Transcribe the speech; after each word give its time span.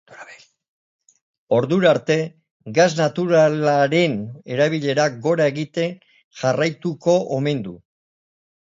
Ordura 1.57 1.89
arte, 1.97 2.17
gas 2.79 2.89
naturalaren 3.01 4.19
erabilerak 4.57 5.23
gora 5.29 5.49
egiten 5.55 5.95
jarraituko 6.43 7.21
omen 7.39 7.65
du. 7.71 7.81